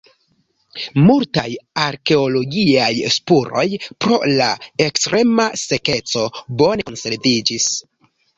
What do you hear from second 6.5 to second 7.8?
bone konserviĝis.